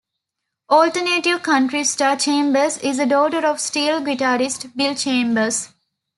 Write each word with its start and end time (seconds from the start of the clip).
Alternative 0.71 1.43
country 1.43 1.83
star 1.83 2.15
Chambers 2.17 2.79
is 2.79 2.97
the 2.97 3.05
daughter 3.05 3.45
of 3.45 3.59
steel 3.59 4.01
guitarist 4.01 4.75
Bill 4.75 4.95
Chambers. 4.95 5.69